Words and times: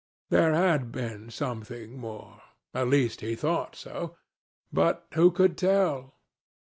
There 0.31 0.55
had 0.55 0.91
been 0.91 1.29
something 1.29 1.95
more. 1.99 2.41
At 2.73 2.87
least 2.87 3.21
he 3.21 3.35
thought 3.35 3.75
so. 3.75 4.17
But 4.73 5.05
who 5.13 5.29
could 5.29 5.59
tell? 5.59 6.15